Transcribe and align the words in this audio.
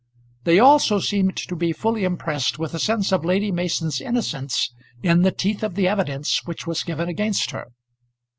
They 0.45 0.57
also 0.57 0.97
seemed 0.97 1.37
to 1.37 1.55
be 1.55 1.71
fully 1.71 2.05
impressed 2.05 2.57
with 2.57 2.73
a 2.73 2.79
sense 2.79 3.13
of 3.13 3.23
Lady 3.23 3.51
Mason's 3.51 4.01
innocence 4.01 4.73
in 5.03 5.21
the 5.21 5.31
teeth 5.31 5.61
of 5.61 5.75
the 5.75 5.87
evidence 5.87 6.43
which 6.45 6.65
was 6.65 6.81
given 6.81 7.07
against 7.07 7.51
her. 7.51 7.67